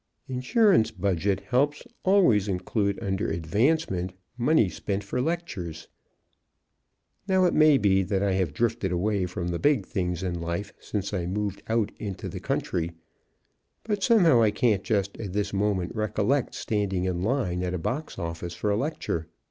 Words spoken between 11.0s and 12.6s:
I moved out into the